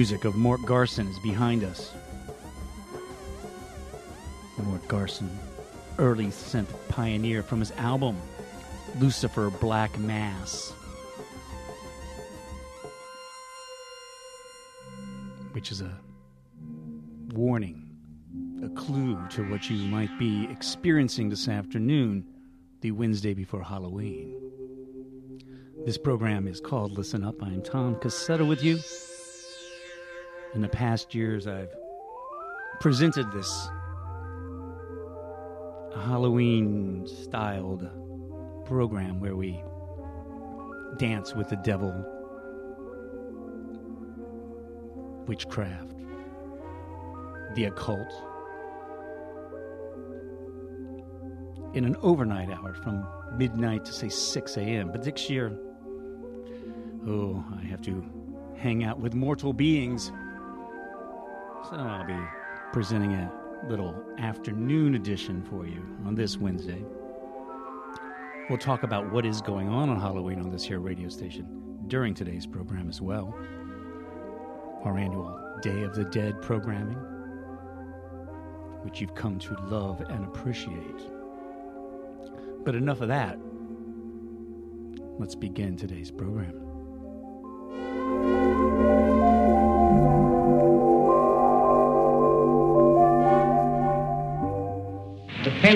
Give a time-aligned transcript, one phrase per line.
[0.00, 1.92] Music of Mort Garson is behind us.
[4.56, 5.28] Mort Garson,
[5.98, 8.16] early synth pioneer from his album
[8.98, 10.72] Lucifer Black Mass,
[15.52, 15.94] which is a
[17.34, 17.86] warning,
[18.64, 22.26] a clue to what you might be experiencing this afternoon,
[22.80, 24.34] the Wednesday before Halloween.
[25.84, 27.42] This program is called Listen Up.
[27.42, 28.78] I'm Tom Cassetta with you.
[30.54, 31.74] In the past years, I've
[32.80, 33.68] presented this
[35.94, 37.88] Halloween styled
[38.64, 39.62] program where we
[40.98, 41.92] dance with the devil,
[45.28, 45.94] witchcraft,
[47.54, 48.12] the occult,
[51.74, 53.06] in an overnight hour from
[53.36, 54.90] midnight to say 6 a.m.
[54.90, 55.56] But this year,
[57.06, 58.04] Oh, I have to
[58.56, 60.12] hang out with mortal beings.
[61.68, 62.18] So I'll be
[62.72, 63.30] presenting a
[63.68, 66.82] little afternoon edition for you on this Wednesday.
[68.48, 71.46] We'll talk about what is going on on Halloween on this here radio station
[71.86, 73.34] during today's program as well.
[74.84, 76.96] Our annual Day of the Dead programming,
[78.82, 81.02] which you've come to love and appreciate.
[82.64, 83.38] But enough of that.
[85.18, 86.69] Let's begin today's program.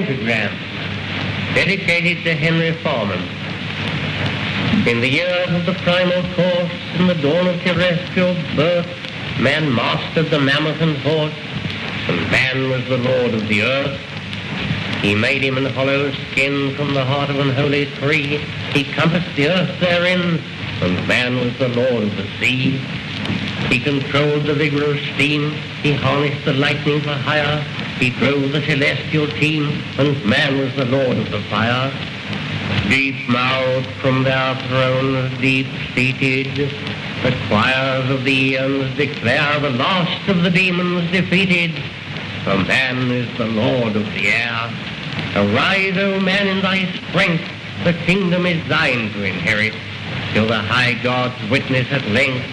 [0.04, 0.52] Pentagram,
[1.54, 3.20] dedicated to Henry Foreman.
[4.86, 8.86] In the years of the primal course, in the dawn of terrestrial birth,
[9.40, 11.32] man mastered the mammoth and horse,
[12.08, 14.00] and man was the lord of the earth.
[15.00, 18.44] He made him an hollow skin from the heart of an holy tree.
[18.72, 20.38] He compassed the earth therein,
[20.82, 22.78] and man was the lord of the sea.
[23.70, 25.52] He controlled the vigor of steam.
[25.82, 27.64] He harnessed the lightning for hire.
[27.98, 31.92] He drove the celestial team, and man was the lord of the fire.
[32.88, 36.54] Deep mouthed from their thrones, deep seated,
[37.22, 41.72] the choirs of the eons declare the last of the demons defeated.
[42.44, 44.70] For man is the lord of the air.
[45.36, 47.44] Arise, O man, in thy strength,
[47.84, 49.74] the kingdom is thine to inherit,
[50.32, 52.44] till the high gods witness at length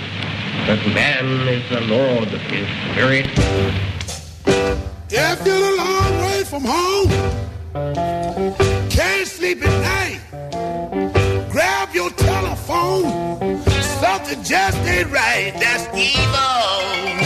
[0.67, 3.90] that man is the lord of his spirit.
[5.13, 7.09] If you're a long way from home,
[8.89, 13.51] can't sleep at night, grab your telephone.
[13.99, 15.53] Something just ain't right.
[15.59, 17.20] That's evil.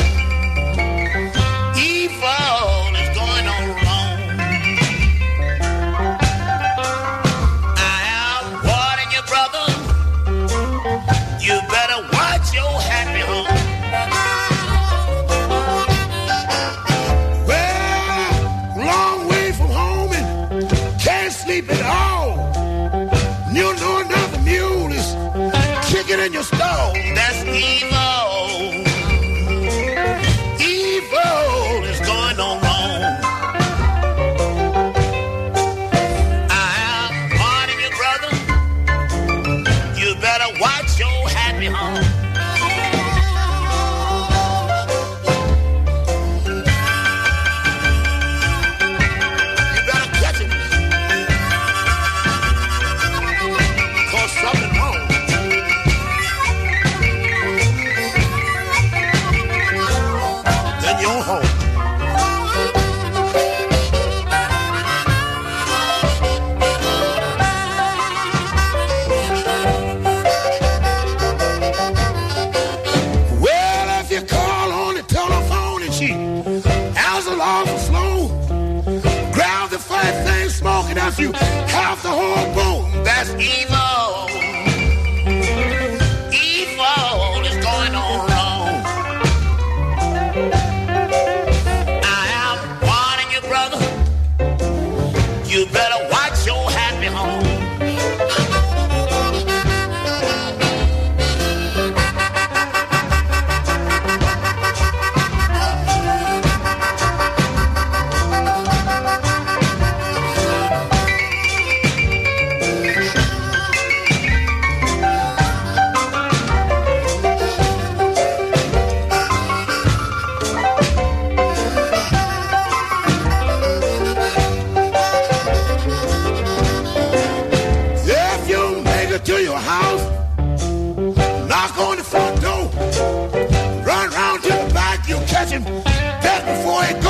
[135.45, 137.04] imagine that before it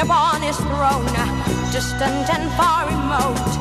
[0.00, 1.04] upon his throne,
[1.72, 3.59] distant and far remote.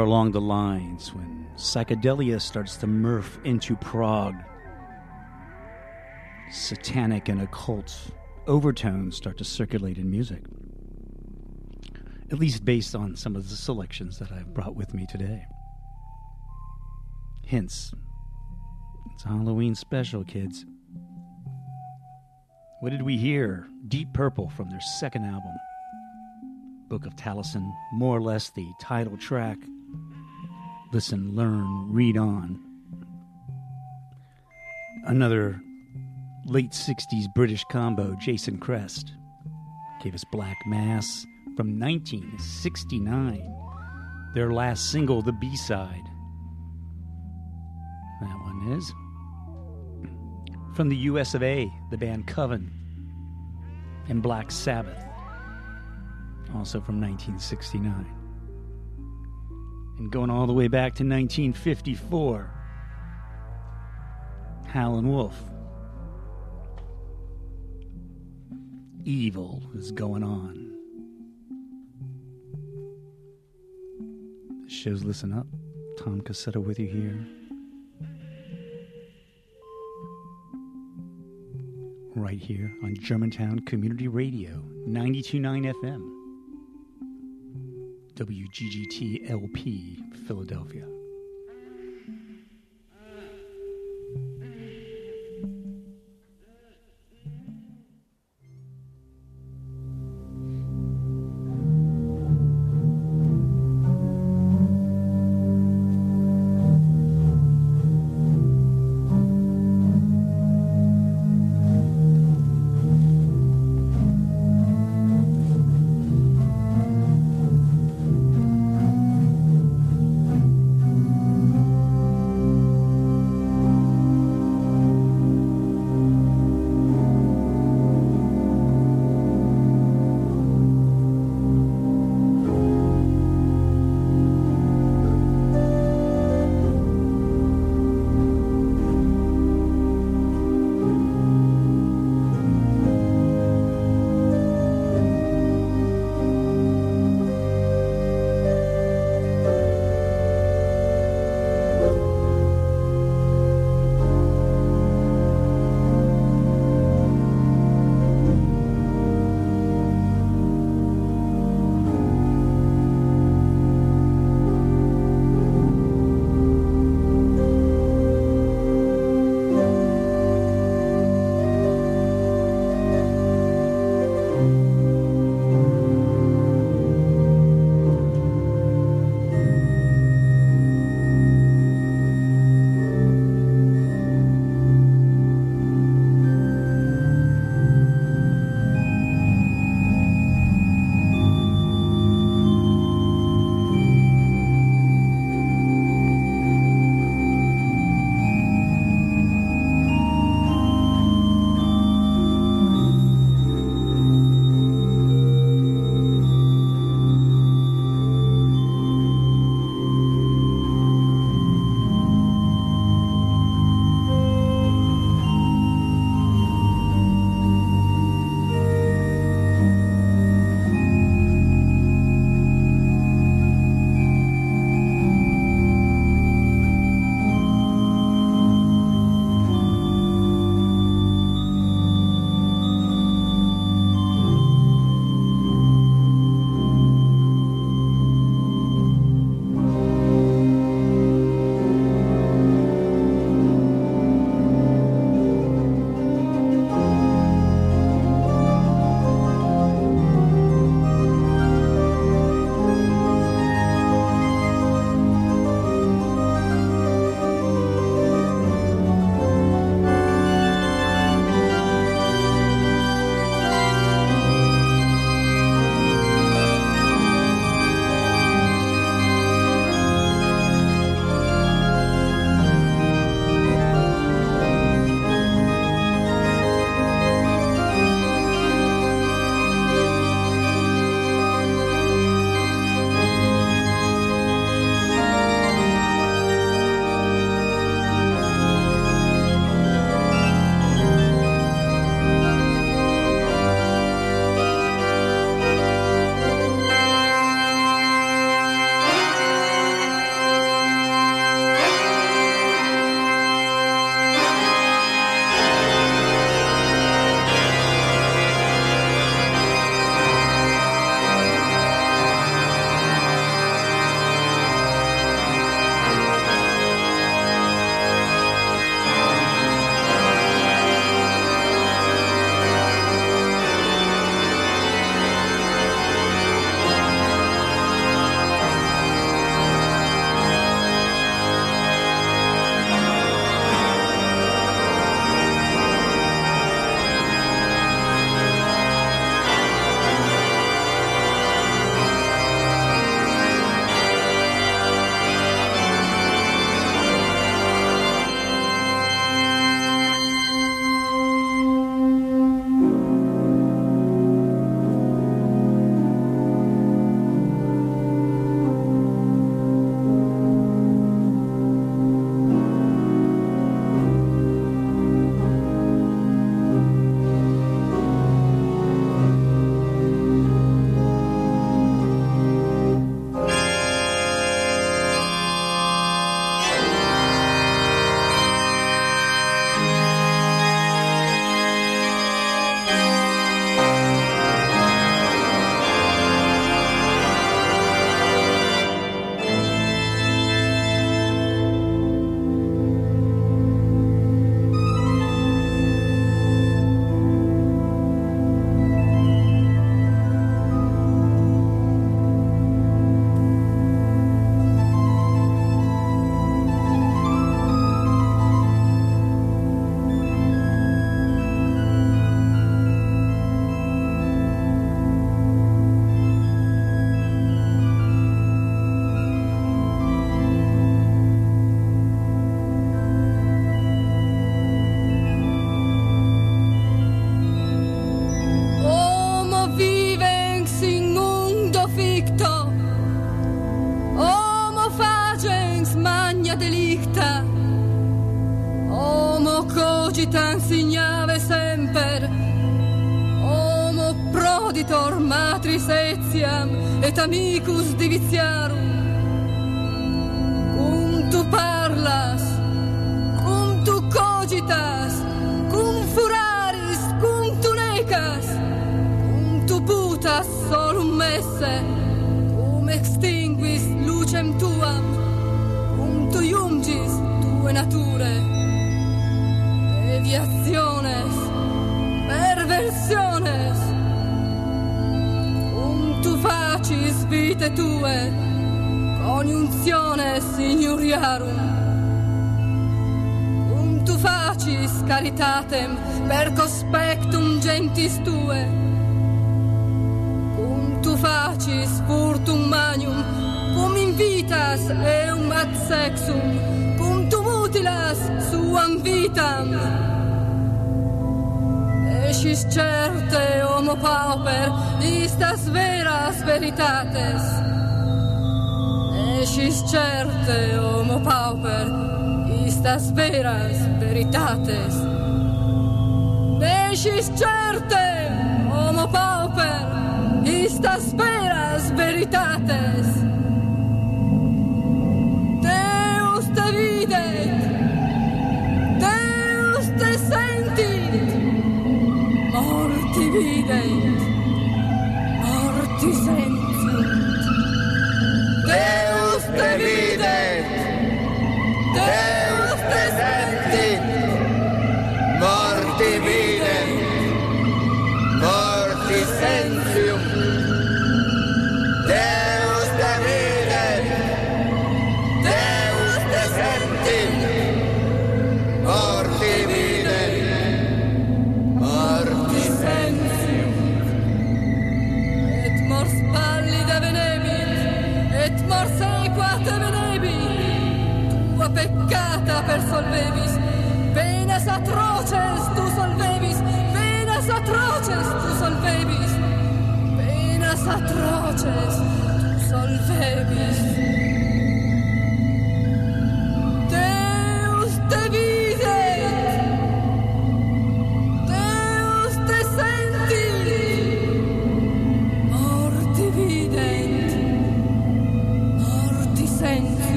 [0.00, 4.34] Somewhere along the lines, when psychedelia starts to morph into prog,
[6.50, 8.10] satanic and occult
[8.46, 10.40] overtones start to circulate in music.
[12.32, 15.44] At least based on some of the selections that I've brought with me today.
[17.46, 17.92] Hence,
[19.12, 20.64] It's a Halloween special, kids.
[22.80, 23.68] What did we hear?
[23.88, 25.52] Deep Purple from their second album.
[26.88, 29.58] Book of Taliesyn, more or less the title track.
[30.92, 32.60] Listen, learn, read on.
[35.04, 35.60] Another
[36.46, 39.12] late 60s British combo, Jason Crest,
[40.02, 41.24] gave us Black Mass
[41.56, 43.56] from 1969.
[44.34, 46.02] Their last single, the B side.
[48.20, 48.92] That one is.
[50.74, 52.68] From the US of A, the band Coven
[54.08, 55.04] and Black Sabbath
[56.52, 58.19] also from 1969.
[60.00, 62.50] And going all the way back to 1954,
[64.68, 65.38] Howlin' Wolf.
[69.04, 70.72] Evil is going on.
[74.64, 75.46] The show's Listen Up.
[75.98, 77.26] Tom Cassetta with you here.
[82.16, 86.19] Right here on Germantown Community Radio, 92.9 FM.
[88.20, 90.99] WGGT LP, Philadelphia.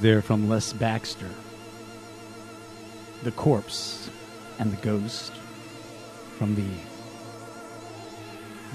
[0.00, 1.28] Music there from Les Baxter.
[3.22, 4.08] The Corpse
[4.58, 5.32] and the Ghost
[6.38, 6.68] from the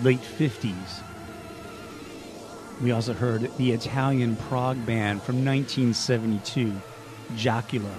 [0.04, 1.02] late 50s.
[2.82, 6.74] We also heard the Italian prog band from 1972,
[7.36, 7.96] Jacula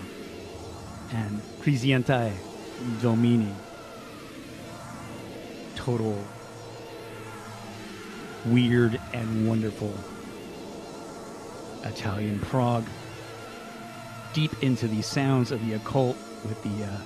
[1.13, 2.33] and Crescente
[3.03, 3.55] Domini.
[5.75, 6.17] Total
[8.45, 9.93] weird and wonderful
[11.85, 12.85] Italian prog.
[14.37, 16.15] Deep into the sounds of the occult
[16.45, 16.99] with the uh,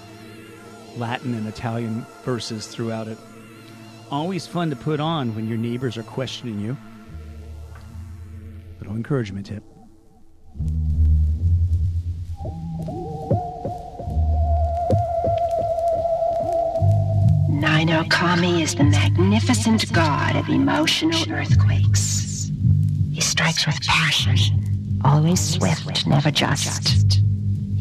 [0.96, 3.16] Latin and Italian verses throughout it.
[4.10, 6.76] Always fun to put on when your neighbors are questioning you.
[8.80, 9.62] Little encouragement tip.
[17.48, 22.50] Nino Kami is the magnificent god of emotional earthquakes.
[23.12, 27.09] He strikes with passion, always swift, never just.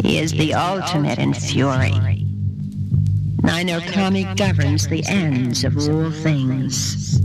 [0.02, 1.91] He is the ultimate in fury.
[3.43, 7.20] Nino Kami governs the ends of all things.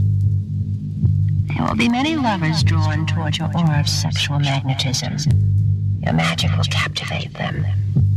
[1.47, 5.17] There will be many lovers drawn toward your aura of sexual magnetism.
[6.03, 7.65] Your magic will captivate them,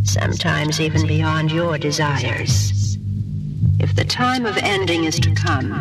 [0.05, 2.99] sometimes even beyond your desires.
[3.79, 5.73] If the time of ending is to come,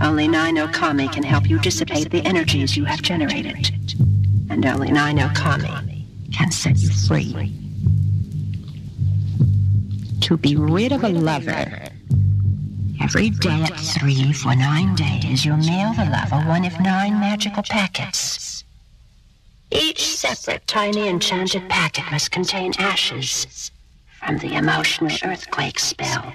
[0.00, 3.70] only Ninokami can help you dissipate the energies you have generated.
[4.50, 7.52] And only Ninokami can set you free.
[10.32, 11.90] To be rid of a lover,
[13.02, 17.62] every day at three for nine days, you'll mail the lover one of nine magical
[17.64, 18.64] packets.
[19.70, 23.70] Each separate tiny enchanted packet must contain ashes
[24.20, 26.32] from the emotional earthquake spell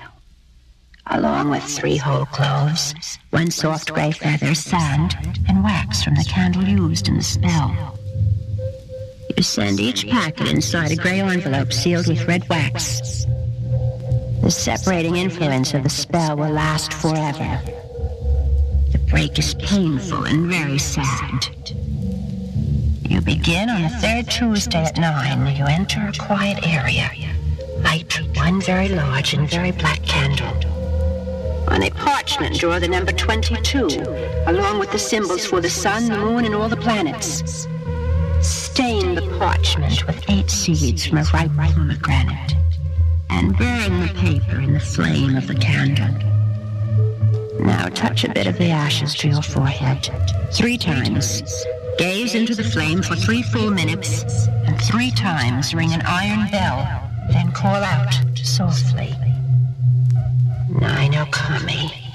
[1.07, 2.93] along with three whole cloves,
[3.31, 5.17] one soft gray feather, sand,
[5.47, 7.97] and wax from the candle used in the spell.
[9.35, 13.25] You send each packet inside a gray envelope sealed with red wax.
[14.47, 17.59] The separating influence of the spell will last forever.
[18.93, 21.49] The break is painful and very sad.
[23.09, 25.53] You begin on the third Tuesday at nine.
[25.53, 27.11] You enter a quiet area.
[27.79, 30.47] Light one very large and very black candle.
[31.67, 33.87] On a parchment, draw the number 22,
[34.45, 37.67] along with the symbols for the sun, the moon, and all the planets.
[38.39, 42.55] Stain the parchment with eight seeds from a ripe pomegranate,
[43.29, 46.07] and burn the paper in the flame of the candle.
[47.59, 50.09] Now touch a bit of the ashes to your forehead,
[50.53, 51.43] three times.
[51.97, 57.09] Gaze into the flame for three full minutes, and three times ring an iron bell,
[57.31, 59.13] then call out softly.
[60.69, 62.06] Nine oh Okami.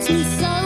[0.00, 0.59] Hurts me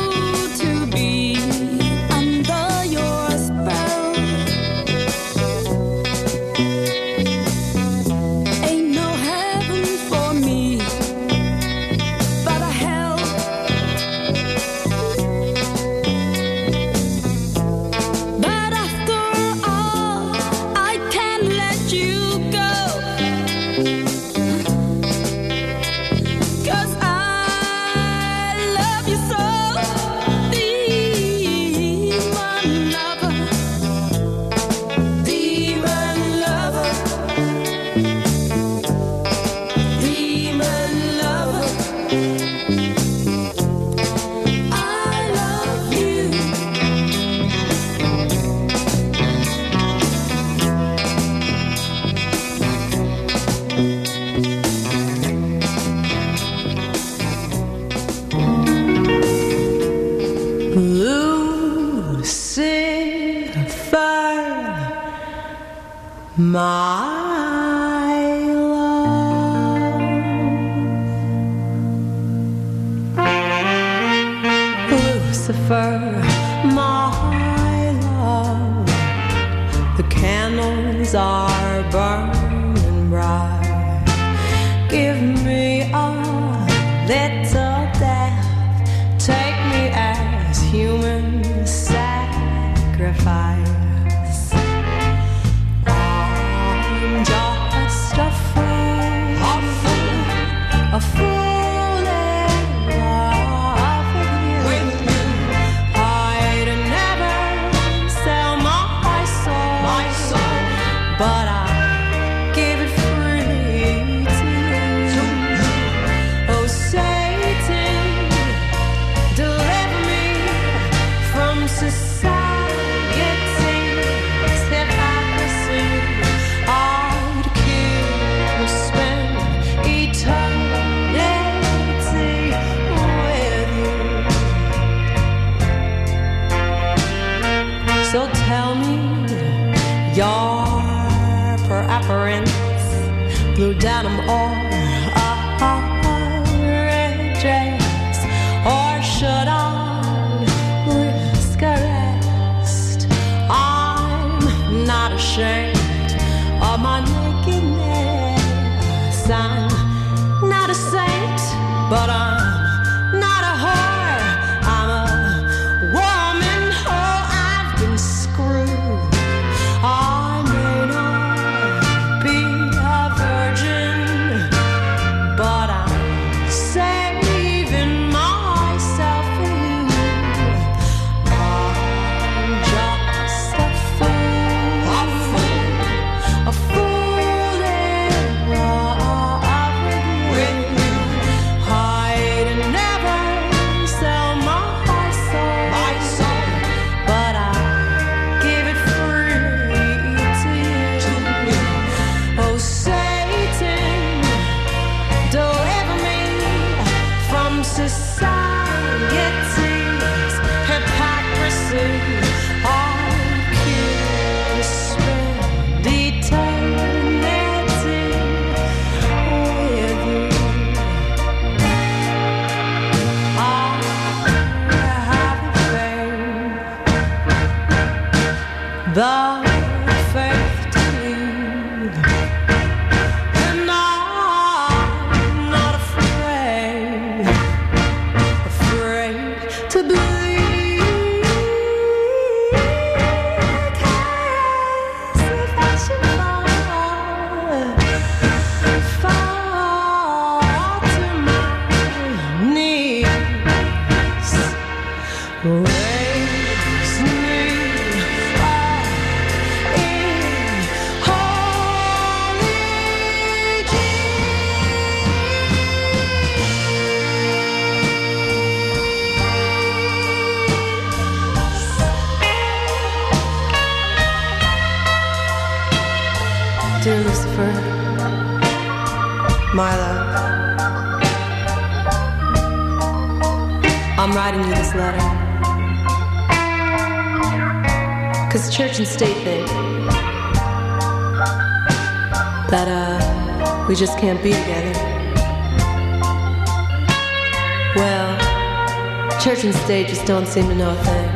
[299.87, 301.09] just don't seem to know a thing.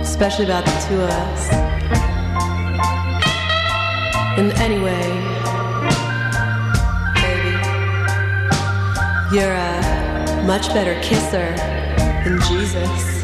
[0.00, 1.48] Especially about the two of us.
[4.38, 5.02] And anyway,
[7.14, 7.54] baby,
[9.34, 11.54] you're a much better kisser
[12.24, 13.17] than Jesus.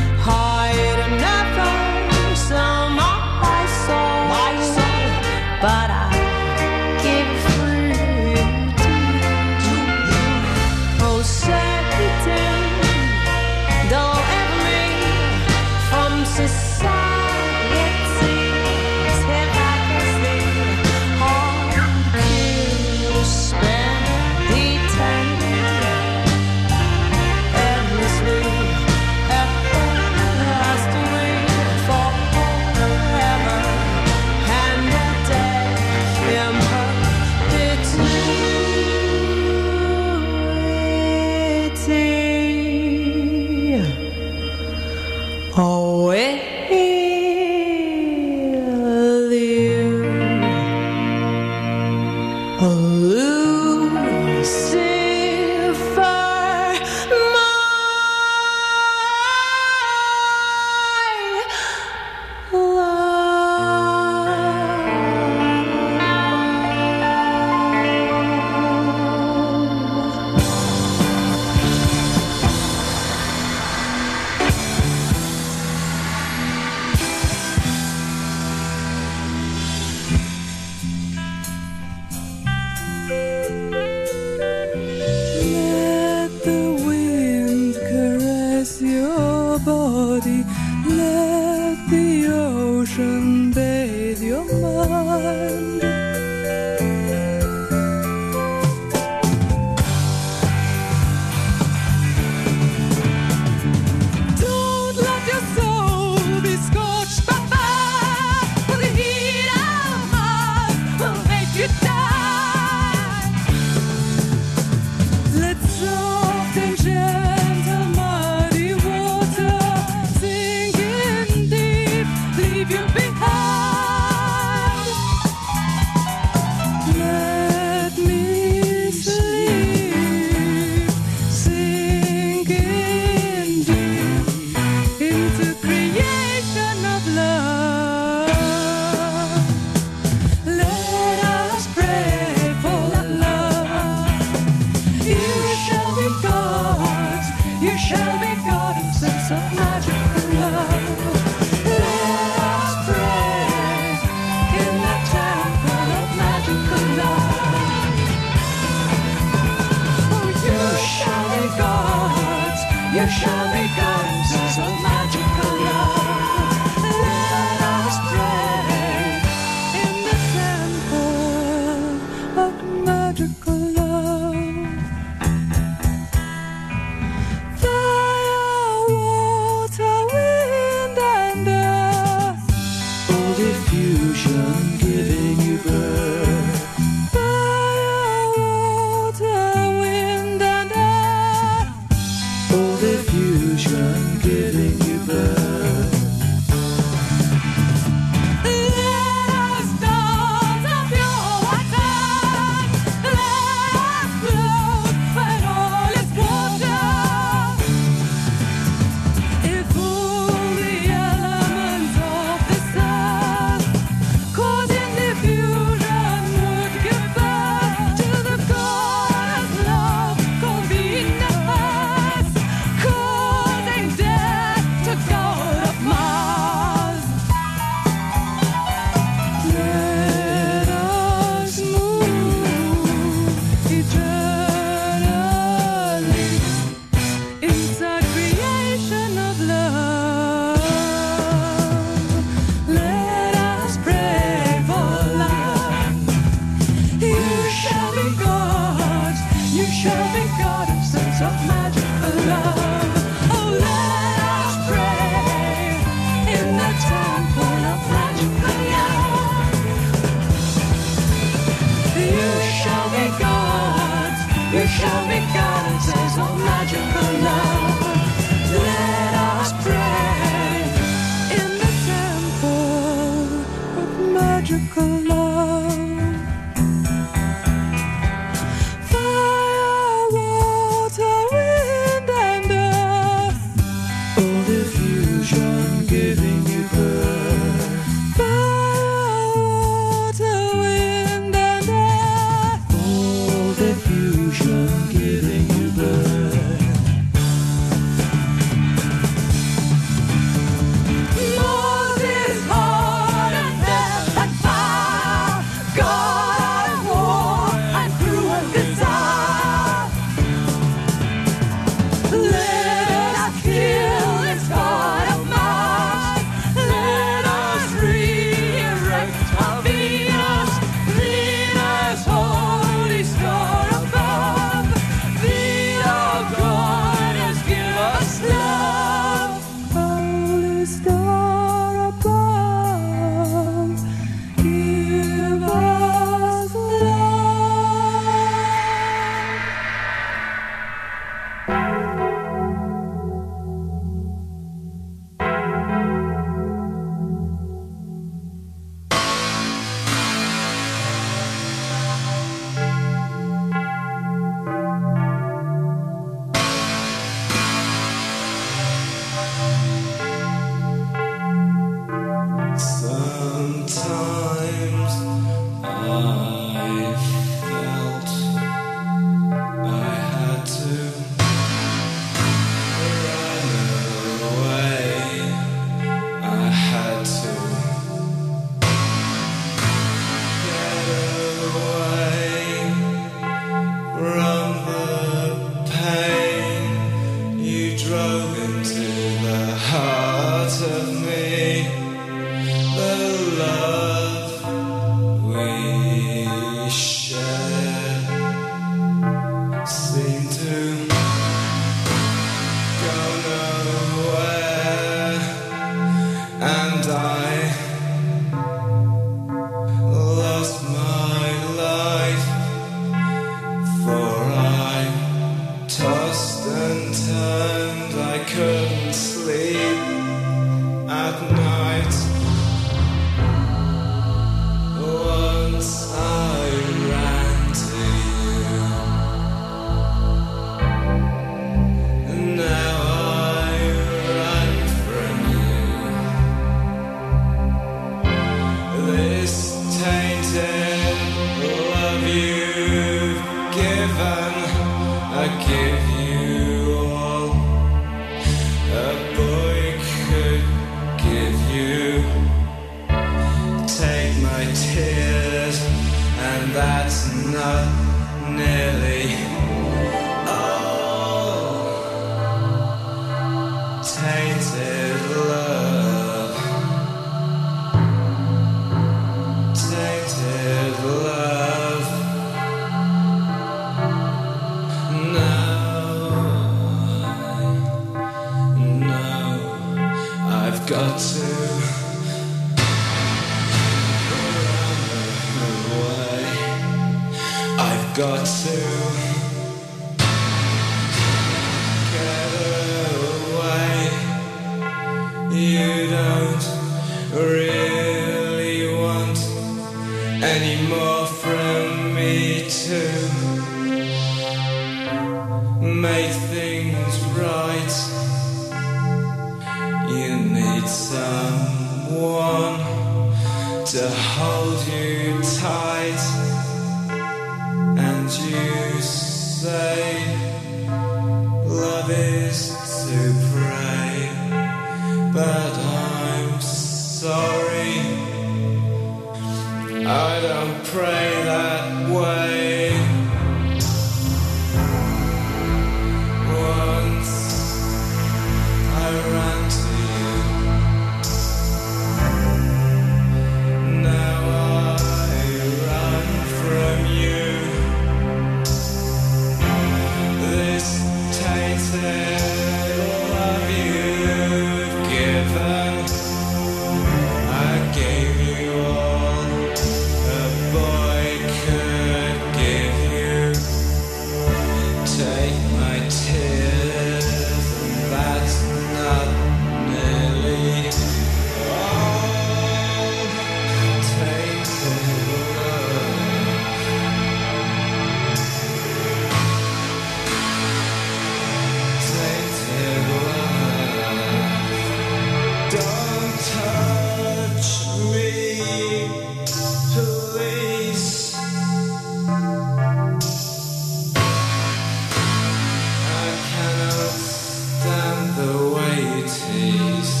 [599.76, 600.00] Tease.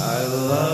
[0.00, 0.65] I love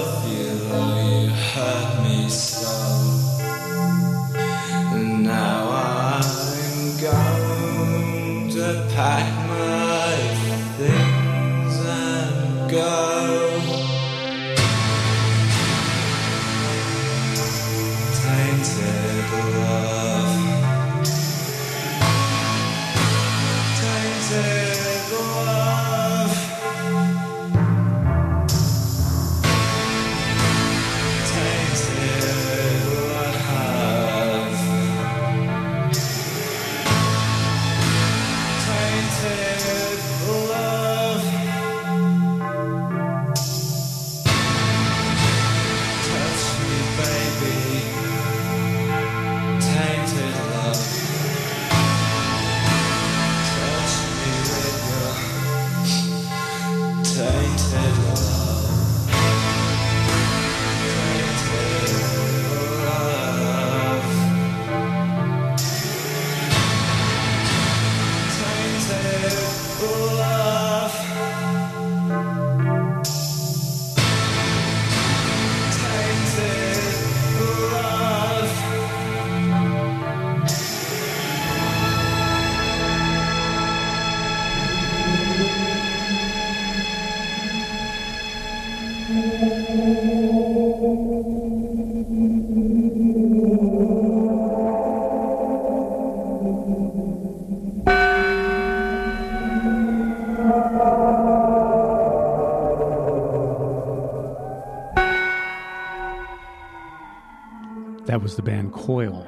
[108.23, 109.27] Was the band Coil.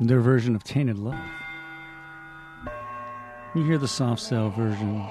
[0.00, 1.20] Their version of Tainted Love.
[3.54, 5.06] You hear the soft cell version.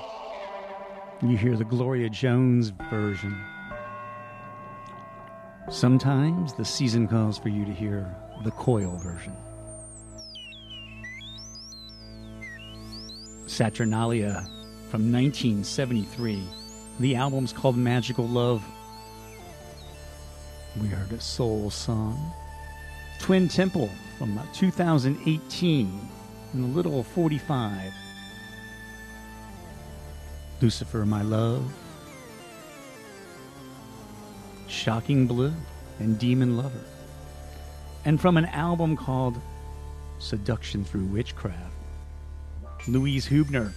[1.22, 3.40] You hear the Gloria Jones version.
[5.70, 9.36] Sometimes the season calls for you to hear the Coil version.
[13.46, 14.42] Saturnalia
[14.90, 16.42] from 1973.
[17.00, 18.66] The album's called Magical Love.
[20.82, 22.34] We heard a soul song.
[23.20, 26.10] Twin Temple from 2018
[26.54, 27.94] in the little 45.
[30.62, 31.72] Lucifer, My Love.
[34.68, 35.54] Shocking Blue
[36.00, 36.84] and Demon Lover.
[38.04, 39.40] And from an album called
[40.20, 41.74] Seduction Through Witchcraft.
[42.88, 43.74] Louise Huebner,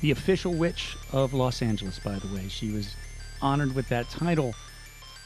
[0.00, 2.46] the official witch of Los Angeles, by the way.
[2.48, 2.94] She was
[3.42, 4.54] honored with that title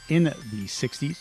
[0.09, 1.17] in the 60s.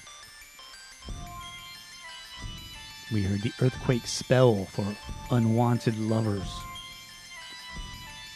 [3.13, 4.87] We heard the earthquake spell for
[5.31, 6.51] unwanted lovers.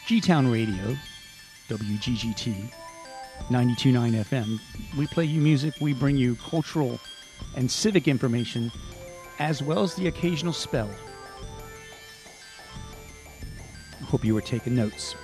[0.06, 0.96] G Town Radio,
[1.68, 2.70] WGGT,
[3.48, 4.60] 92.9 FM.
[4.96, 6.98] We play you music, we bring you cultural
[7.56, 8.70] and civic information
[9.38, 10.90] as well as the occasional spell.
[14.04, 15.14] Hope you were taking notes.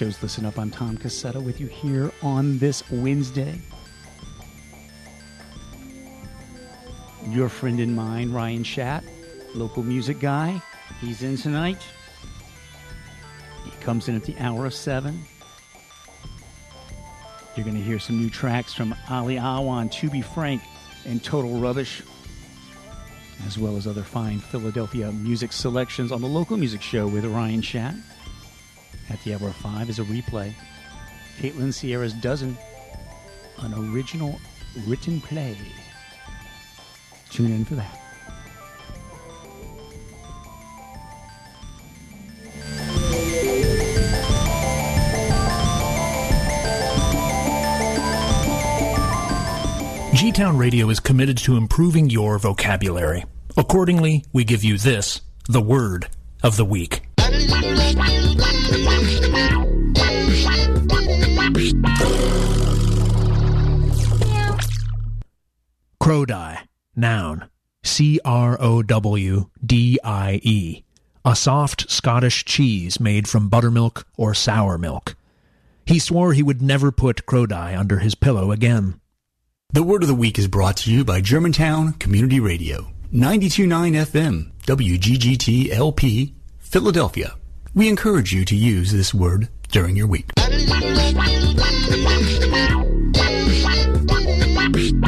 [0.00, 0.58] Shows Listen Up.
[0.58, 3.60] I'm Tom Cassetta with you here on this Wednesday.
[7.28, 9.04] Your friend and mine, Ryan Schatt,
[9.54, 10.62] local music guy.
[11.02, 11.82] He's in tonight.
[13.66, 15.22] He comes in at the hour of seven.
[17.54, 20.62] You're going to hear some new tracks from Ali Awan, To Be Frank,
[21.04, 22.00] and Total Rubbish,
[23.46, 27.60] as well as other fine Philadelphia music selections on the local music show with Ryan
[27.60, 28.00] Schatt.
[29.10, 30.54] At the hour of five is a replay.
[31.38, 32.56] Caitlin Sierra's Dozen,
[33.58, 34.38] an original
[34.86, 35.56] written play.
[37.30, 37.96] Tune in for that.
[50.14, 53.24] G Town Radio is committed to improving your vocabulary.
[53.56, 56.08] Accordingly, we give you this, the word
[56.42, 56.99] of the week.
[67.00, 67.48] Noun,
[67.82, 70.84] C R O W D I E,
[71.24, 75.16] a soft Scottish cheese made from buttermilk or sour milk.
[75.86, 79.00] He swore he would never put Crowdie under his pillow again.
[79.72, 84.50] The word of the week is brought to you by Germantown Community Radio, 929 FM,
[84.66, 87.34] WGGT LP, Philadelphia.
[87.74, 90.30] We encourage you to use this word during your week.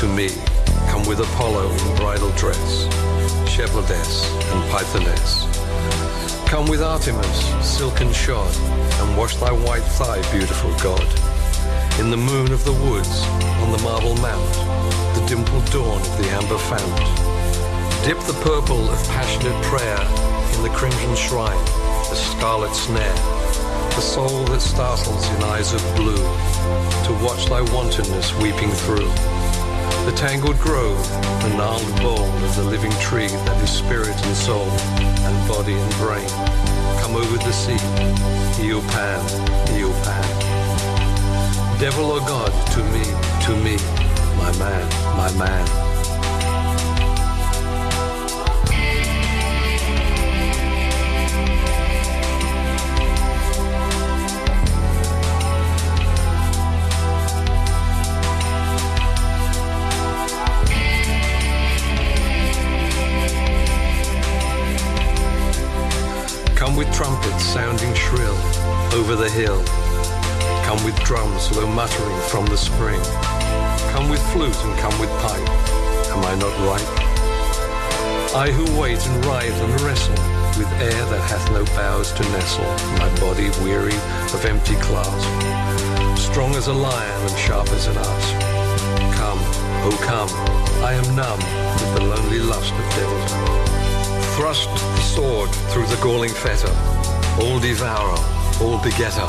[0.00, 0.30] to me.
[0.88, 2.86] Come with Apollo in bridal dress,
[3.44, 5.44] Chevaldess and Pythoness.
[6.48, 8.50] Come with Artemis, silken shod,
[9.00, 11.04] and wash thy white thigh, beautiful God.
[12.00, 13.20] In the moon of the woods,
[13.60, 14.54] on the marble mount,
[15.16, 16.98] the dimpled dawn of the amber fount.
[18.06, 20.00] Dip the purple of passionate prayer
[20.56, 21.62] in the crimson shrine,
[22.08, 23.20] the scarlet snare,
[23.96, 26.24] the soul that startles in eyes of blue,
[27.04, 29.39] to watch thy wantonness weeping through.
[30.10, 31.08] The tangled grove,
[31.40, 35.92] the gnarled bole of the living tree that is spirit and soul, and body and
[35.98, 36.28] brain.
[37.00, 37.78] Come over the sea,
[38.60, 39.20] Io Pan,
[39.70, 41.78] Io Pan.
[41.78, 43.04] Devil or God, to me,
[43.44, 43.76] to me,
[44.36, 45.89] my man, my man.
[69.40, 69.62] Hill.
[70.66, 73.00] Come with drums low muttering from the spring.
[73.92, 75.48] Come with flute and come with pipe.
[76.12, 76.90] Am I not right?
[78.34, 80.14] I who wait and writhe and wrestle
[80.58, 82.64] with air that hath no boughs to nestle,
[82.98, 83.96] my body weary
[84.34, 85.26] of empty clasp,
[86.18, 88.36] strong as a lion and sharp as an asp.
[89.16, 89.40] Come,
[89.86, 90.30] oh come,
[90.84, 91.40] I am numb
[91.80, 93.70] with the lonely lust of deviltry.
[94.36, 96.74] Thrust the sword through the galling fetter,
[97.38, 98.18] all devourer,
[98.60, 99.26] all begetter.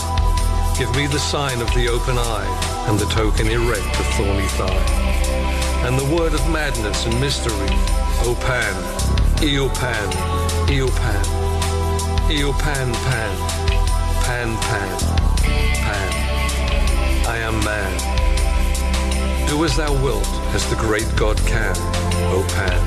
[0.78, 5.86] Give me the sign of the open eye and the token erect of thorny thigh,
[5.86, 7.70] and the word of madness and mystery.
[8.24, 8.74] O Pan,
[9.43, 10.10] Io Pan,
[10.68, 11.24] Eopan,
[12.30, 13.38] Eopan, Pan,
[14.24, 14.99] Pan, Pan,
[15.84, 16.32] Pan.
[17.28, 19.47] I am man.
[19.47, 21.76] Do as thou wilt, as the great God can.
[22.34, 22.82] O Pan,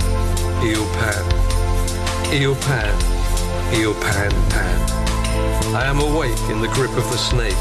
[0.63, 1.25] Io Pan,
[2.31, 2.95] Eopan,
[3.73, 4.94] Eopan, Pan.
[5.75, 7.57] I am awake in the grip of the snake.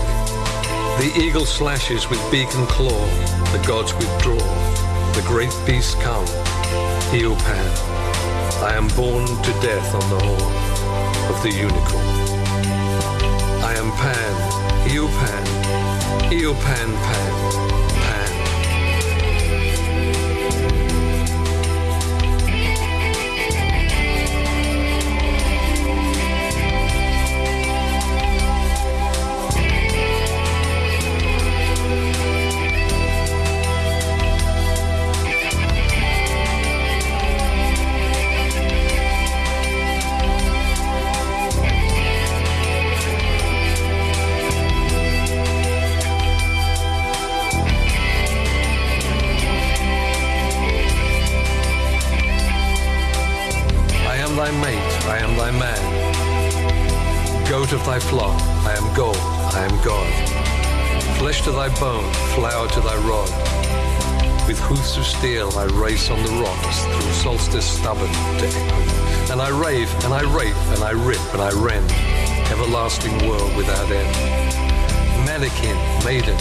[1.00, 3.06] The eagle slashes with beak and claw.
[3.52, 4.38] The gods withdraw.
[5.14, 6.26] The great beasts come.
[7.14, 7.94] Io Pan.
[8.64, 12.24] I am born to death on the horn of the unicorn.
[13.64, 15.46] I am Pan, Io Pan,
[16.32, 17.73] Eopan, Pan, Pan.
[66.10, 69.32] On the rocks through solstice stubborn to echo.
[69.32, 71.90] And I rave, and I rape, and I rip, and I rend.
[72.52, 74.14] Everlasting world without end.
[75.26, 76.38] Mannequin, maiden,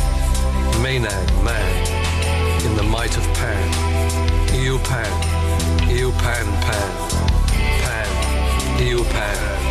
[0.83, 2.67] Maenad, man.
[2.67, 3.69] In the might of Pan.
[4.53, 5.13] Io Pan,
[5.89, 6.93] Eopan, Pan.
[7.83, 9.43] Pan, Io Pan.
[9.43, 9.62] Going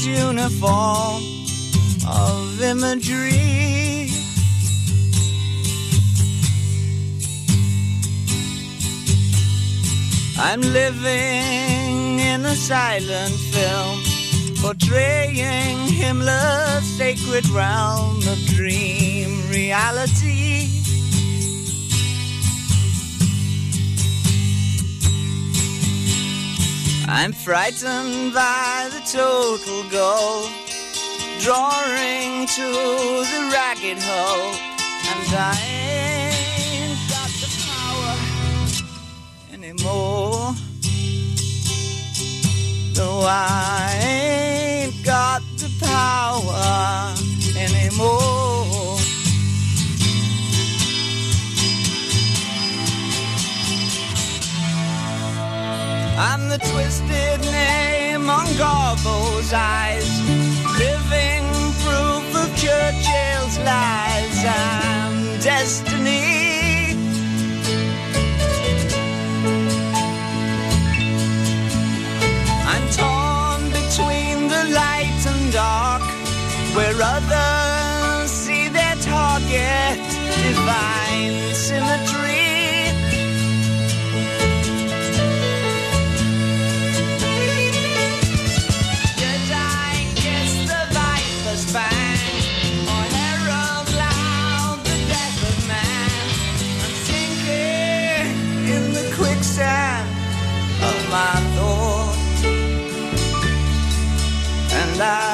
[0.00, 1.22] Crowley's uniform
[2.06, 4.08] of imagery.
[10.38, 14.00] I'm living in a silent film,
[14.62, 20.68] portraying Himmler's sacred realm of dream reality.
[27.06, 28.69] I'm frightened by
[29.12, 30.46] total goal,
[31.40, 34.54] drawing to the ragged hole,
[35.10, 38.14] and I ain't got the power
[39.52, 40.54] anymore.
[42.96, 47.14] No, I ain't got the power
[47.58, 48.96] anymore.
[56.16, 57.99] I'm the twisted name
[58.30, 60.08] on Garbo's eyes,
[60.78, 61.46] living
[61.82, 64.38] proof of Churchill's lies.
[64.46, 66.94] I'm destiny.
[72.72, 76.02] I'm torn between the light and dark,
[76.76, 79.98] where others see their target,
[80.46, 82.09] divine symmetry.
[105.00, 105.29] And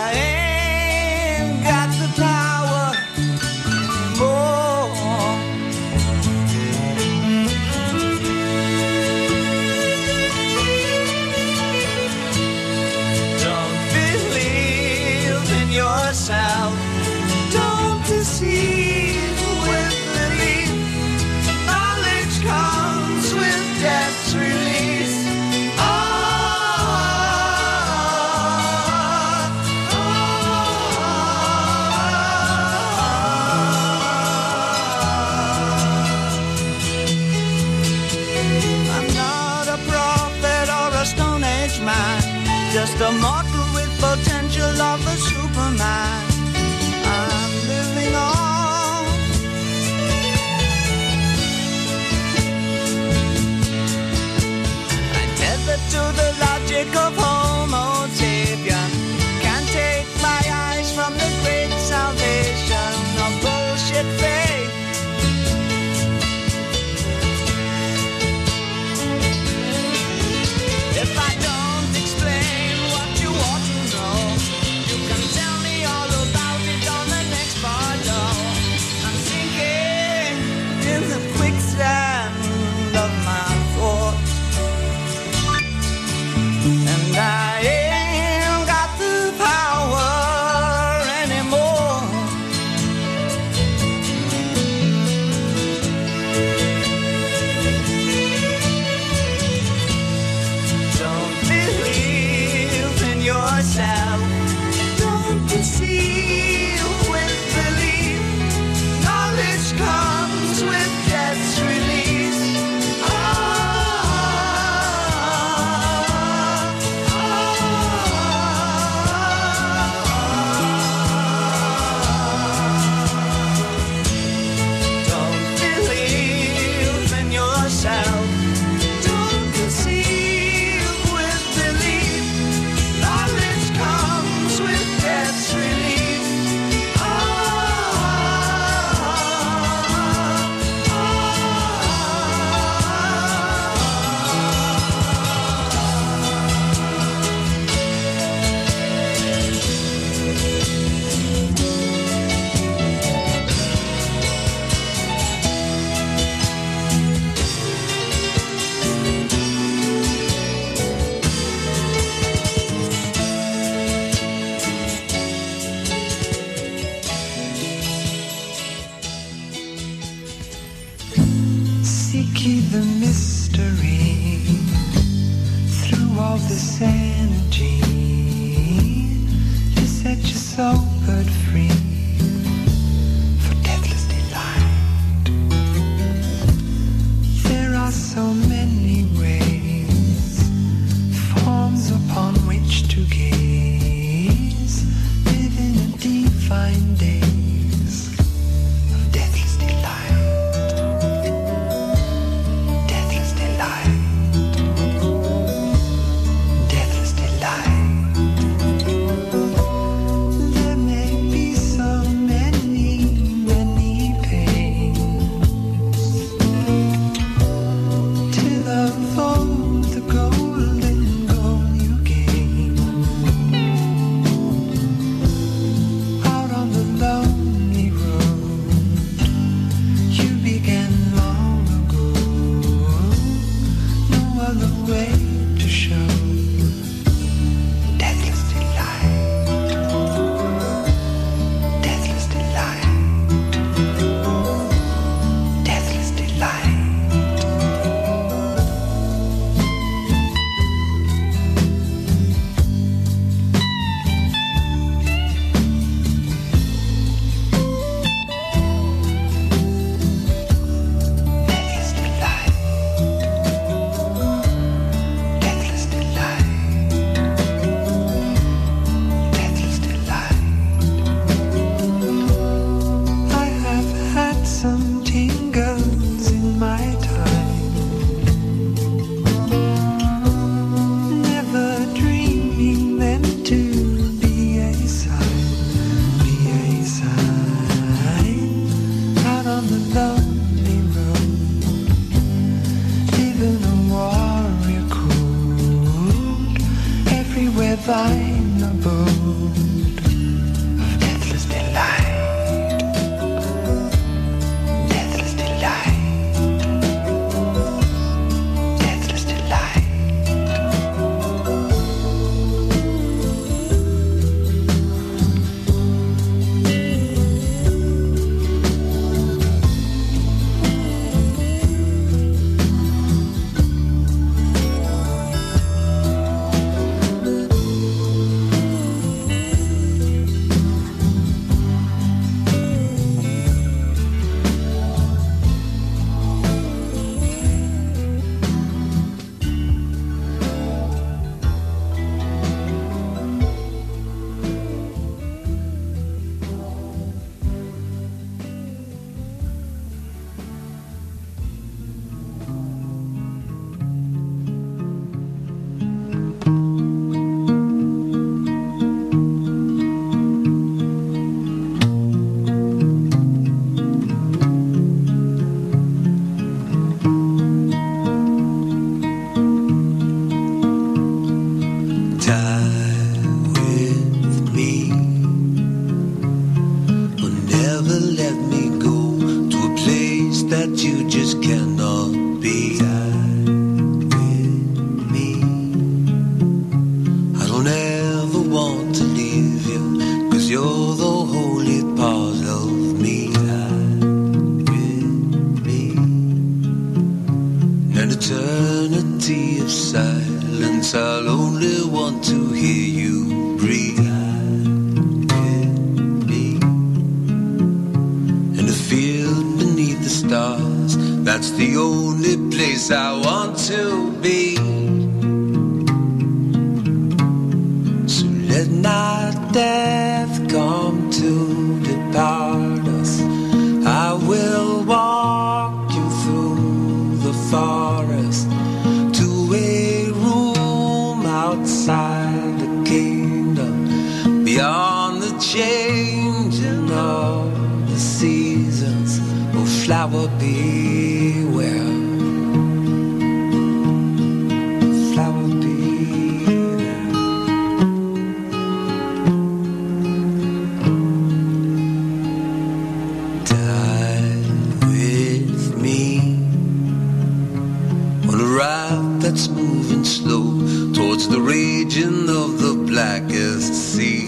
[458.28, 460.60] on a raft that's moving slow
[460.92, 464.26] towards the raging of the blackest sea.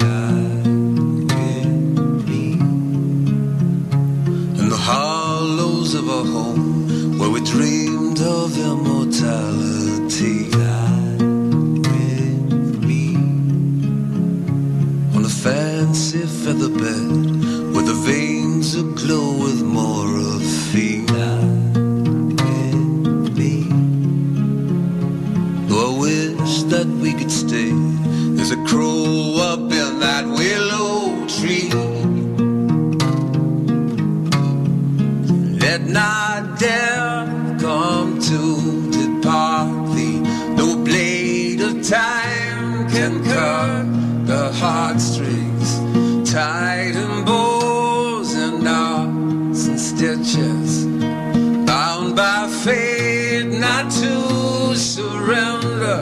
[4.60, 10.57] In the hollows of a home, where we dreamed of immortality.
[43.38, 43.86] cut
[44.26, 45.68] the heartstrings,
[46.32, 50.70] tied in bows and knots and stitches,
[51.70, 54.14] bound by fate not to
[54.74, 56.00] surrender,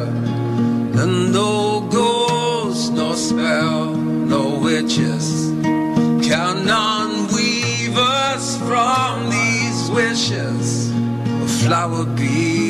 [1.03, 3.95] and no ghosts, no spell,
[4.35, 5.27] no witches
[6.29, 6.57] can
[6.89, 10.91] unweave us from these wishes.
[11.47, 12.66] A flower bee.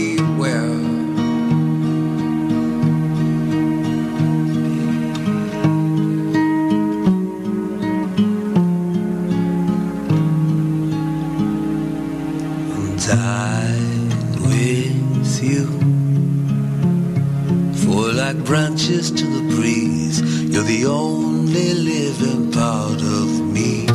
[18.86, 20.20] Branches to the breeze.
[20.42, 23.86] You're the only living part of me.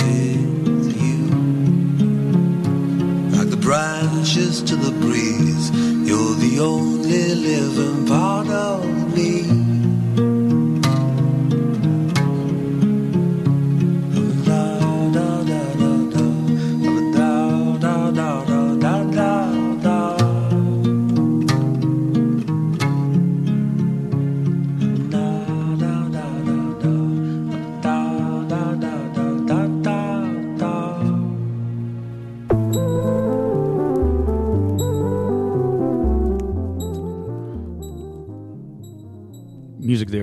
[0.00, 1.26] With you.
[3.36, 5.70] Like the branches to the breeze.
[6.08, 8.39] You're the only living part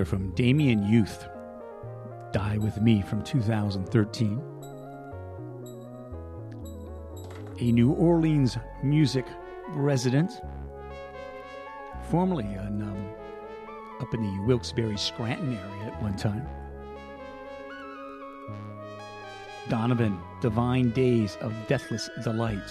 [0.08, 1.28] from Damien Youth.
[2.32, 4.40] Die With Me from 2013.
[7.60, 9.26] A New Orleans music
[9.68, 10.40] resident,
[12.10, 13.14] formerly in, um,
[14.00, 16.48] up in the Wilkes-Barre Scranton area at one time.
[19.68, 22.70] Donovan, Divine Days of Deathless Delight.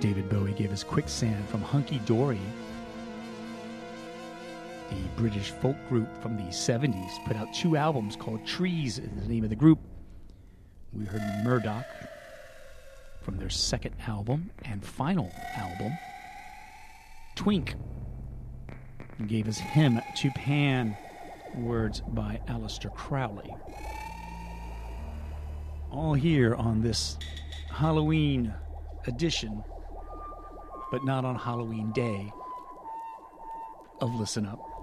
[0.00, 2.40] David Bowie gave us Quicksand from Hunky Dory.
[4.90, 9.28] The British folk group from the 70s put out two albums called Trees is the
[9.28, 9.78] name of the group.
[10.92, 11.86] We heard Murdoch
[13.22, 15.92] from their second album and final album,
[17.34, 17.74] Twink.
[19.26, 20.96] Gave us Hymn to Pan,
[21.56, 23.54] words by Aleister Crowley.
[25.90, 27.16] All here on this
[27.70, 28.52] Halloween
[29.06, 29.64] edition,
[30.90, 32.32] but not on Halloween Day
[34.00, 34.73] of Listen Up.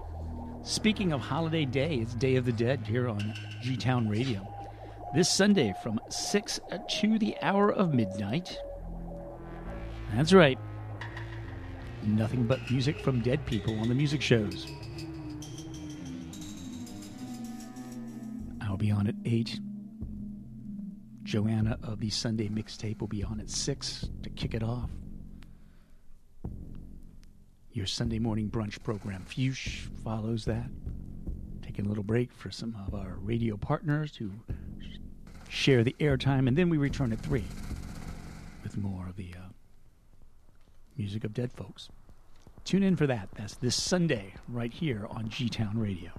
[0.64, 4.46] Speaking of holiday day, it's Day of the Dead here on G Town Radio.
[5.12, 8.56] This Sunday from 6 to the hour of midnight.
[10.14, 10.56] That's right.
[12.04, 14.68] Nothing but music from dead people on the music shows.
[18.60, 19.58] I'll be on at 8.
[21.24, 24.90] Joanna of the Sunday mixtape will be on at 6 to kick it off
[27.72, 29.24] your Sunday morning brunch program.
[29.24, 30.66] Fuchs follows that.
[31.62, 34.30] Taking a little break for some of our radio partners to
[35.48, 37.42] share the airtime, and then we return at 3
[38.62, 39.48] with more of the uh,
[40.96, 41.88] music of dead folks.
[42.64, 43.28] Tune in for that.
[43.36, 46.10] That's this Sunday right here on G Town Radio.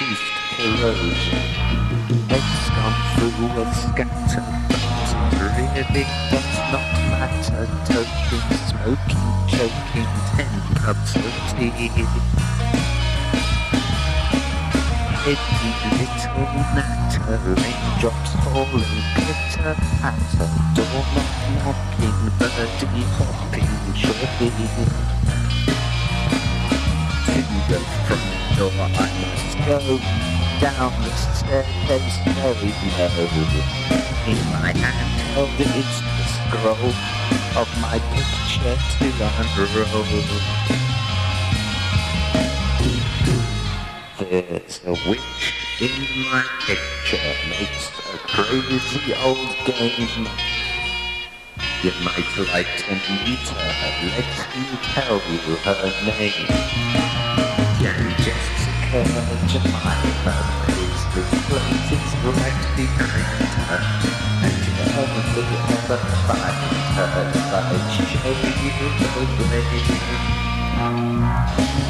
[0.00, 1.44] Self-induced corrosion.
[2.28, 7.62] Head's gone through a scatter, but really does not matter.
[7.84, 11.22] Toking, smoking, choking, ten cups of
[11.58, 11.72] tea.
[15.26, 15.70] Itty
[16.00, 24.58] little natter, raindrops falling, pitter patter, doorknob knocking, birdie hopping, chirping.
[27.68, 29.09] The front door must
[29.66, 29.98] go,
[30.60, 33.34] down the staircase very low.
[34.26, 36.92] In my hand is the scroll
[37.56, 39.06] of my picture to
[39.40, 40.04] unroll.
[44.18, 45.42] There's a witch
[45.80, 45.96] in
[46.30, 50.28] my picture, makes a crazy old game.
[51.82, 52.92] You might like to
[53.24, 53.72] meet her,
[54.04, 56.50] let me tell you her name.
[58.90, 60.34] Jessica Jemima
[60.66, 63.78] is the plate is right behind her,
[64.42, 64.82] and you
[65.78, 66.58] ever find
[66.96, 68.74] her if I show you
[71.76, 71.89] the.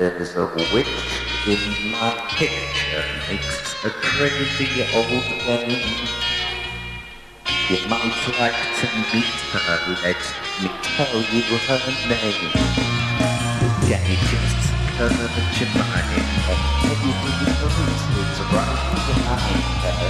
[0.00, 0.88] There's a witch
[1.46, 5.76] in my picture, makes a crazy old game.
[7.68, 10.16] You might like to meet her, let
[10.56, 12.48] me tell you her name.
[13.84, 15.20] Daddy just turned
[15.60, 16.16] your mind,
[16.48, 17.44] and everything
[18.24, 20.00] is right behind her.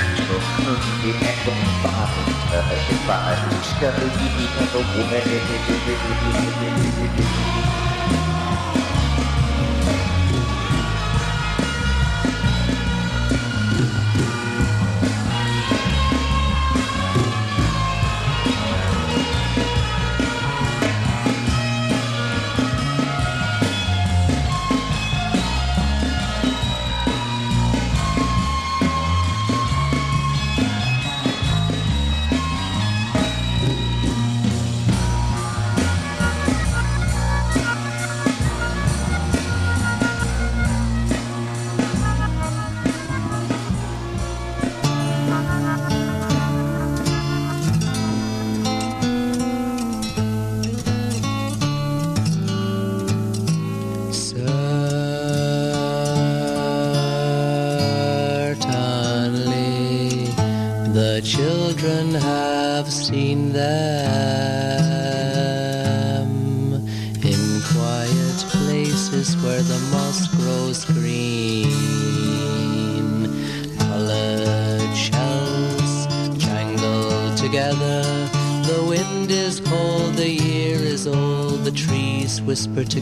[0.00, 4.40] And you'll only ever find her if I show you
[4.72, 5.46] the way.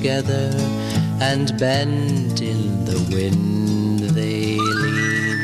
[0.05, 0.51] Together
[1.23, 5.39] and bend in the wind they lean.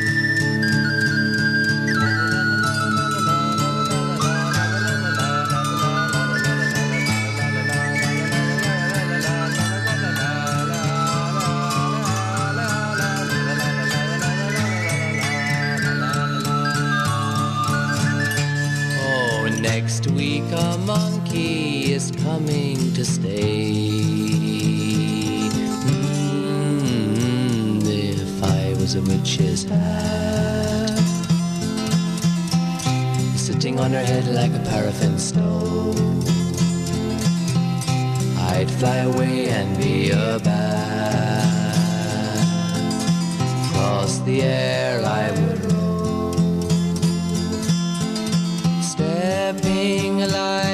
[18.99, 24.40] Oh, next week a monkey is coming to stay.
[28.93, 30.99] Mm, if I a witch's hat.
[33.37, 35.97] sitting on her head like a paraffin stove.
[38.37, 41.45] I'd fly away and be a bat.
[43.65, 46.33] Across the air I would roll,
[48.81, 50.70] stepping like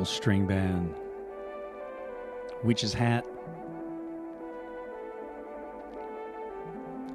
[0.00, 0.94] incredible string band.
[2.64, 3.26] Witch's Hat.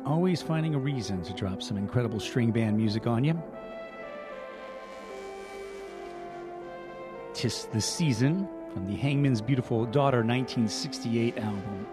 [0.06, 3.42] Always finding a reason to drop some incredible string band music on you.
[7.34, 11.88] Tis the Season from the Hangman's Beautiful Daughter 1968 album.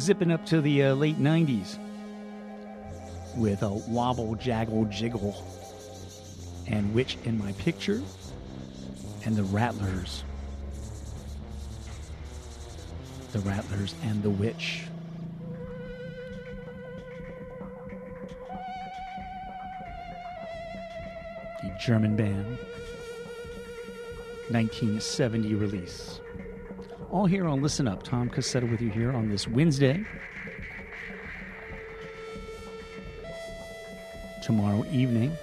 [0.00, 1.78] Zipping up to the uh, late 90s
[3.36, 5.36] with a Wobble Jaggle Jiggle
[6.70, 8.02] and Witch in My Picture
[9.24, 10.24] and the Rattles.
[13.32, 14.84] The Rattles and the Witch.
[21.62, 22.58] The German band.
[24.50, 26.20] 1970 release.
[27.10, 28.02] All here on Listen Up.
[28.02, 30.04] Tom Cassetta with you here on this Wednesday.
[34.42, 35.36] Tomorrow evening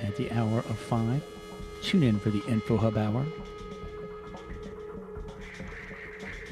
[0.00, 1.22] at the hour of 5.
[1.82, 3.26] Tune in for the Info Hub Hour.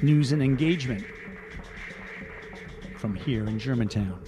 [0.02, 1.04] News and engagement
[2.98, 4.20] from here in Germantown.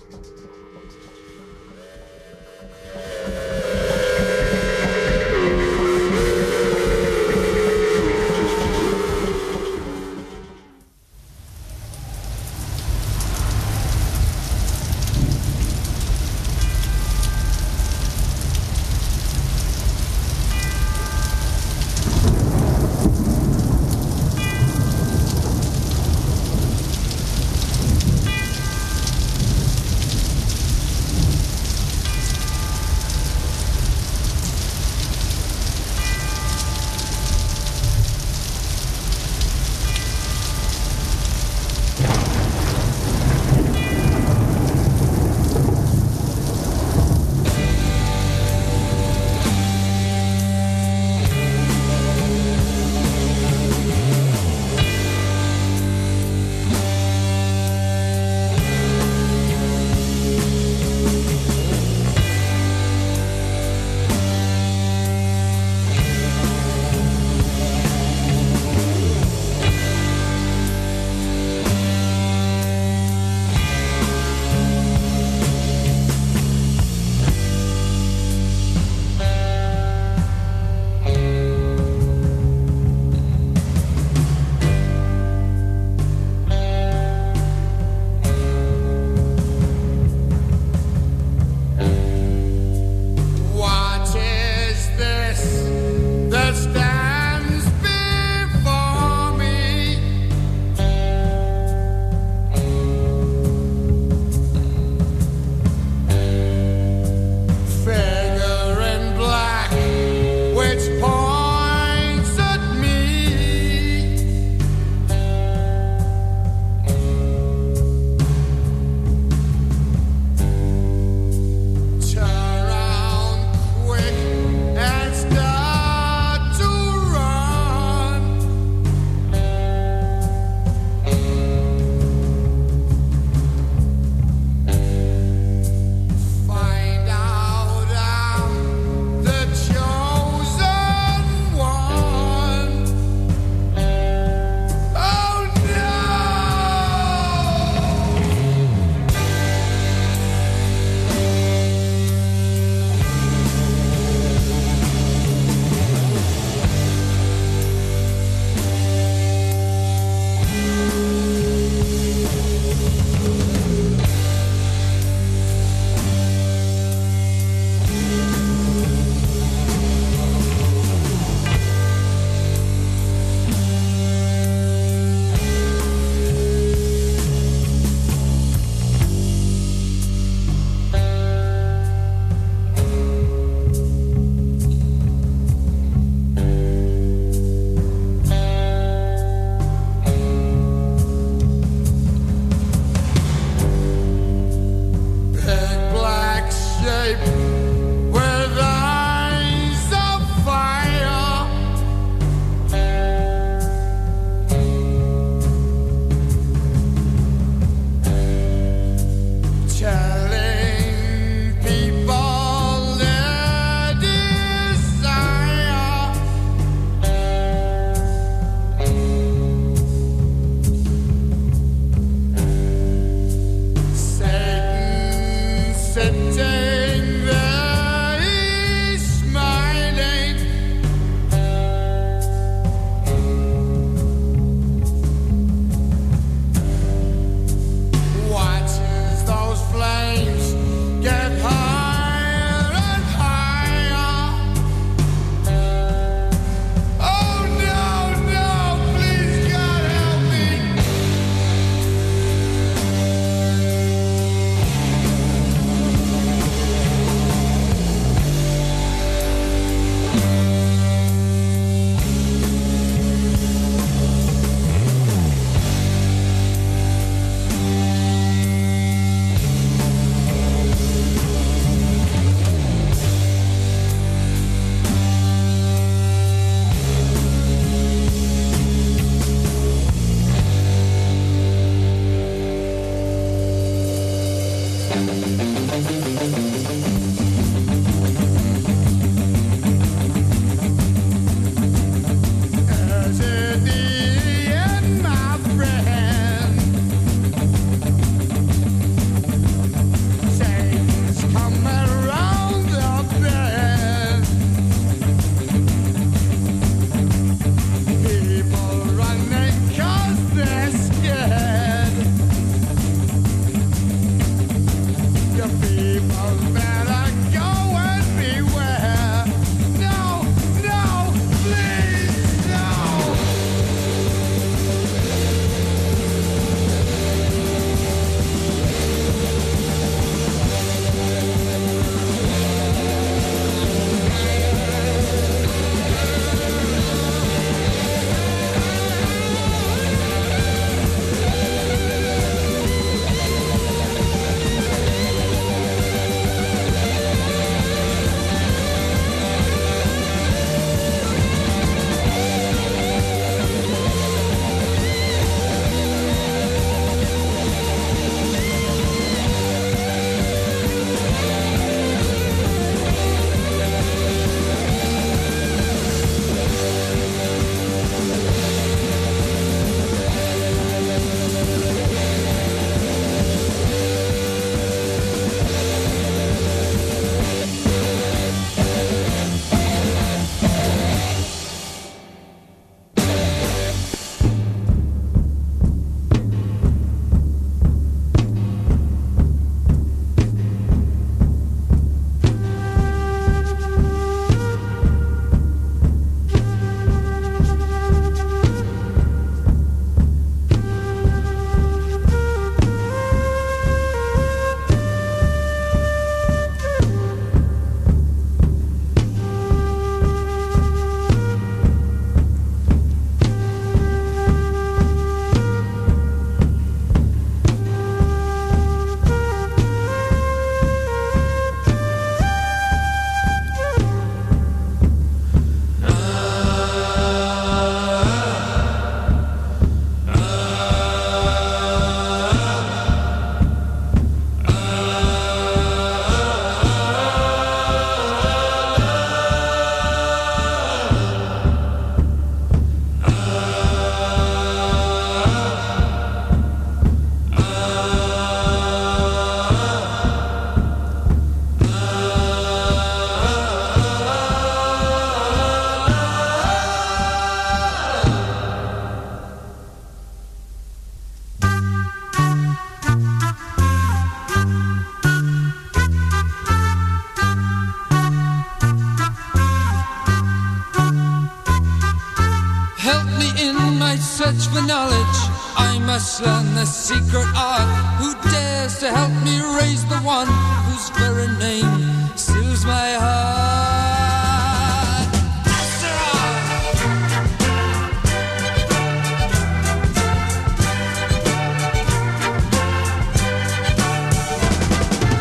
[474.32, 475.18] Search for knowledge.
[475.56, 477.68] I must learn the secret art.
[478.00, 480.28] Who dares to help me raise the one
[480.66, 483.88] whose very name soothes my heart?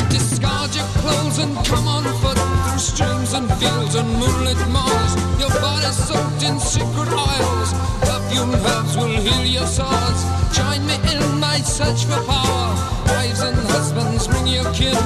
[0.09, 5.15] Discard your clothes and come on foot through streams and fields and moonlit malls.
[5.39, 7.96] Your body's soaked in secret oils.
[8.27, 10.21] Perfume herbs will heal your sores.
[10.51, 12.75] Join me in my search for power.
[13.07, 14.97] Wives and husbands, bring your kin.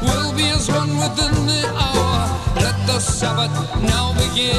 [0.00, 2.30] We'll be as one within the hour.
[2.54, 3.50] Let the Sabbath
[3.82, 4.54] now begin.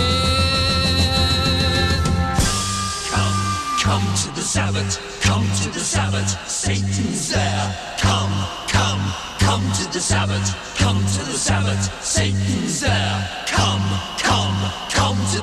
[3.07, 3.39] Come,
[3.79, 7.95] come to the Sabbath, come to the Sabbath, Satan's there.
[7.99, 8.35] Come,
[8.67, 12.03] come, come to the Sabbath, come to the Sabbath,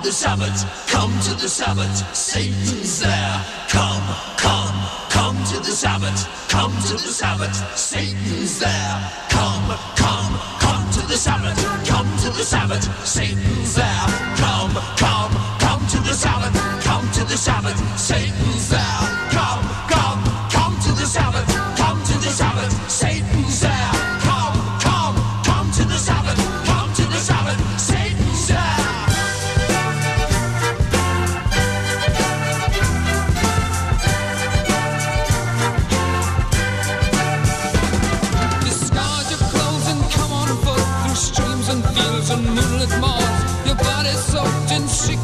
[0.07, 3.45] the Sabbath, come to the Sabbath, Satan's there.
[3.69, 4.07] Come,
[4.37, 4.79] come,
[5.11, 9.13] come to the Sabbath, come to the Sabbath, Satan's there.
[9.31, 9.67] Come,
[9.97, 11.59] come, come to the Sabbath,
[11.89, 14.07] come to the Sabbath, Satan's there.
[14.37, 16.55] Come, come, come to the Sabbath,
[16.85, 19.03] come to the Sabbath, Satan's there.
[19.33, 19.76] Come,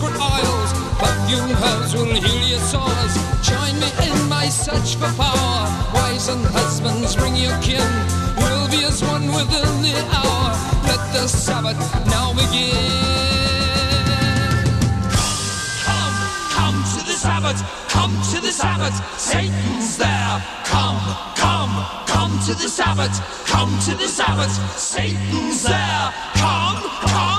[0.03, 0.73] secret oils.
[0.99, 3.15] Perfume herbs will heal your sores.
[3.43, 5.69] Join me in my search for power.
[5.95, 7.89] Wives and husbands, bring your kin.
[8.37, 10.51] We'll be as one within the hour.
[10.89, 12.75] Let the Sabbath now begin.
[15.87, 16.17] Come,
[16.57, 20.37] come to the Sabbath, come to the Sabbath, Satan's there.
[20.65, 21.01] Come,
[21.37, 21.75] come,
[22.07, 23.15] come to the Sabbath,
[23.47, 26.13] come to the Sabbath, Satan's there.
[26.35, 27.32] Come, come,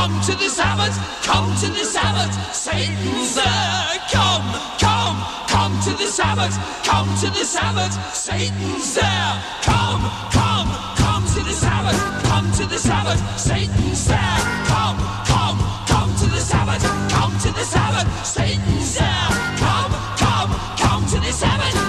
[0.00, 4.00] come to the Sabbath, come to the Sabbath, Satan's there.
[4.10, 4.48] Come,
[4.80, 6.54] come, come to the Sabbath,
[6.84, 9.32] come to the Sabbath, Satan's there.
[9.60, 10.00] Come,
[10.32, 14.40] come, come to the Sabbath, come to the Sabbath, Satan's there.
[14.72, 14.98] Come,
[15.32, 15.58] come,
[15.92, 19.28] come to the Sabbath, come to the Sabbath, Satan's there.
[19.64, 21.79] Come, come, come to the Sabbath,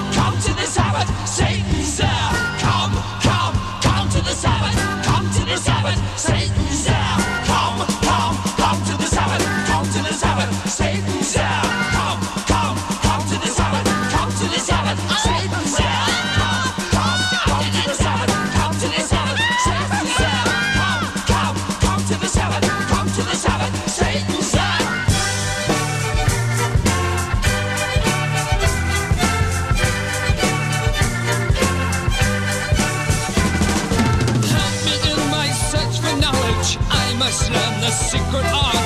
[38.11, 38.80] secret art.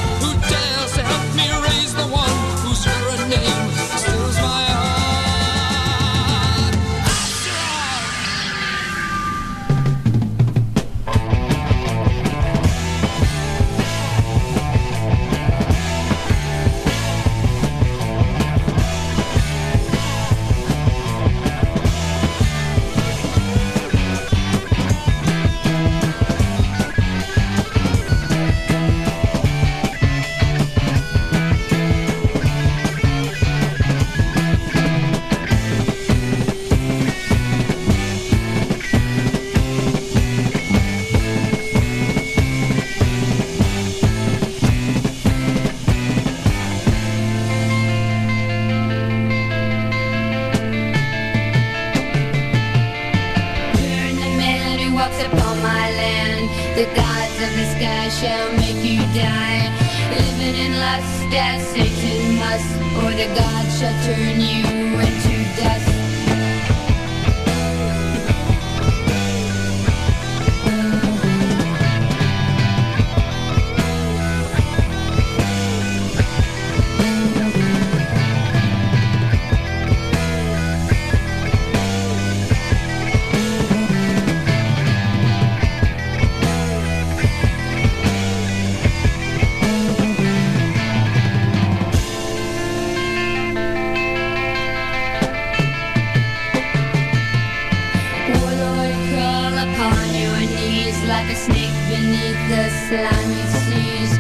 [100.86, 104.12] Is like a snake beneath the slimy seas.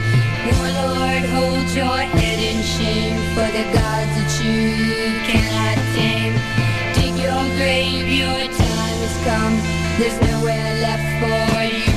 [0.47, 6.33] Warlord, hold your head in shame for the gods that you cannot tame.
[6.95, 9.55] Dig your grave, your time has come.
[9.99, 11.94] There's nowhere left for you.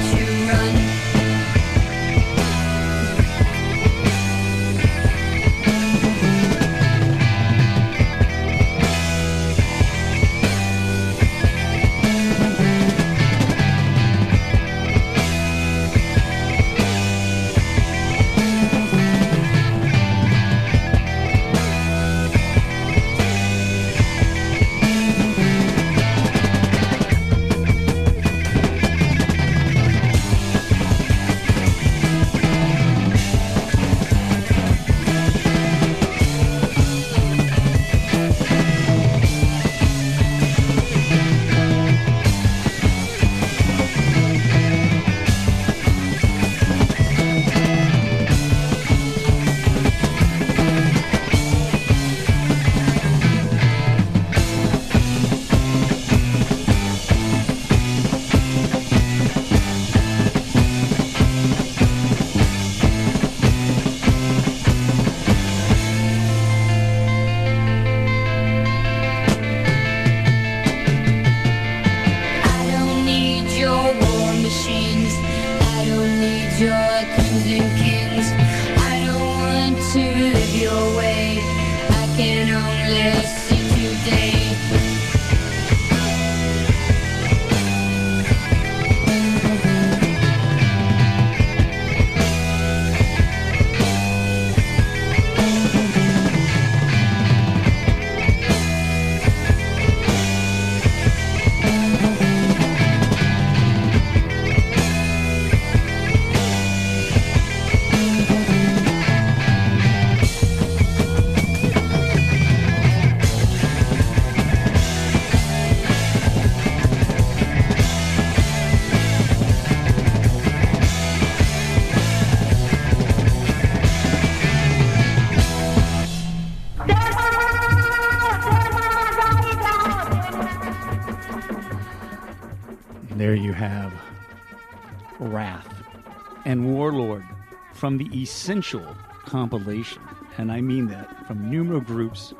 [137.79, 140.03] From the Essential compilation.
[140.37, 142.35] And I mean that from Numero Group's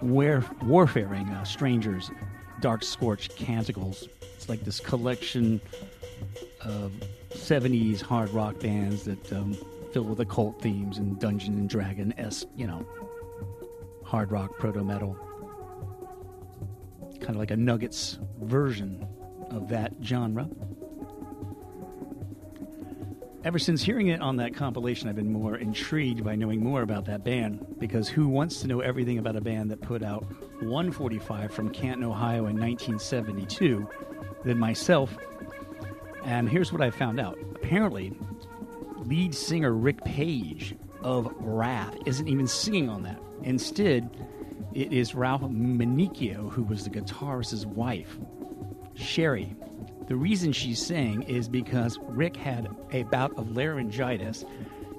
[0.00, 2.10] where warfaring uh, strangers,
[2.60, 4.06] Dark Scorch Canticles.
[4.34, 5.58] It's like this collection
[6.60, 6.92] of
[7.30, 9.56] 70s hard rock bands that um,
[9.94, 12.86] filled with occult themes and Dungeon and Dragon esque, you know,
[14.04, 15.16] hard rock proto metal.
[17.20, 19.06] Kind of like a Nuggets version
[19.50, 20.46] of that genre.
[23.44, 27.04] Ever since hearing it on that compilation, I've been more intrigued by knowing more about
[27.04, 30.24] that band because who wants to know everything about a band that put out
[30.60, 33.88] 145 from Canton, Ohio in 1972
[34.44, 35.16] than myself?
[36.24, 37.38] And here's what I found out.
[37.54, 38.12] Apparently,
[38.96, 43.20] lead singer Rick Page of Wrath isn't even singing on that.
[43.44, 44.10] Instead,
[44.74, 48.18] it is Ralph Manicchio who was the guitarist's wife.
[48.94, 49.54] Sherry.
[50.08, 54.42] The reason she's saying is because Rick had a bout of laryngitis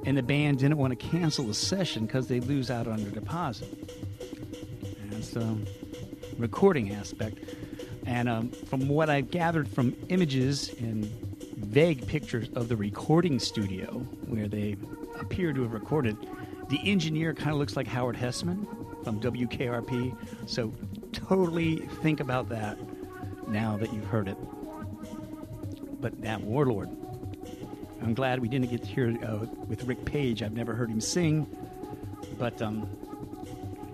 [0.06, 3.11] and the band didn't want to cancel the session because they lose out on their
[3.11, 3.91] deposit.
[5.02, 5.57] And so,
[6.38, 7.40] recording aspect.
[8.06, 11.06] And um, from what I've gathered from images and
[11.57, 14.77] vague pictures of the recording studio where they
[15.19, 16.18] appear to have recorded,
[16.69, 18.68] the engineer kind of looks like Howard Hesseman
[19.03, 20.15] from WKRP.
[20.48, 20.72] So,
[21.14, 22.77] totally think about that
[23.48, 24.38] now that you've heard it.
[25.99, 26.89] But that Warlord.
[28.01, 30.41] I'm glad we didn't get to hear uh, with Rick Page.
[30.41, 31.45] I've never heard him sing,
[32.38, 32.89] but um,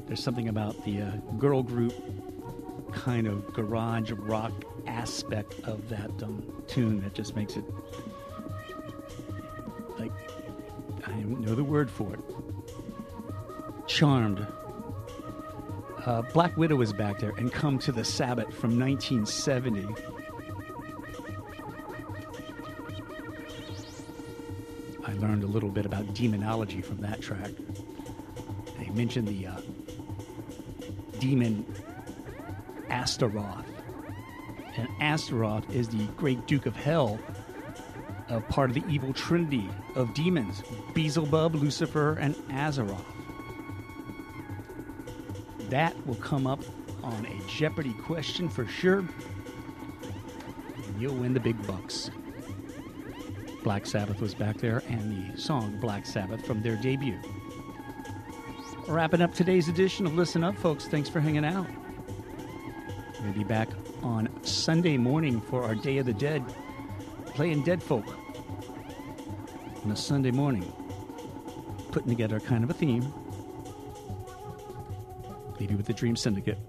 [0.06, 1.94] there's something about the uh, girl group
[2.91, 4.53] kind of garage rock
[4.88, 7.65] aspect of that um, tune that just makes it
[9.98, 10.11] like
[11.06, 12.19] I don't know the word for it.
[13.88, 14.45] Charmed.
[16.06, 19.88] Uh, Black Widow is back there and come to the Sabbath from 1970.
[25.36, 27.52] Learned a little bit about demonology from that track.
[28.80, 29.60] They mentioned the uh,
[31.20, 31.66] demon
[32.90, 33.66] Astaroth.
[34.78, 37.20] And Astaroth is the great Duke of Hell,
[38.30, 40.64] a part of the evil trinity of demons
[40.94, 43.03] Beelzebub, Lucifer, and Astaroth.
[45.68, 46.62] That will come up
[47.03, 48.99] on a Jeopardy question for sure.
[48.99, 52.10] And you'll win the big bucks.
[53.66, 57.18] Black Sabbath was back there, and the song Black Sabbath from their debut.
[58.88, 60.88] Wrapping up today's edition of Listen Up, folks.
[60.88, 61.66] Thanks for hanging out.
[63.24, 63.70] We'll be back
[64.04, 66.46] on Sunday morning for our Day of the Dead,
[67.26, 68.06] playing Dead Folk
[69.84, 70.72] on a Sunday morning,
[71.92, 73.12] putting together kind of a theme.
[75.60, 76.60] You with the Dream Syndicate.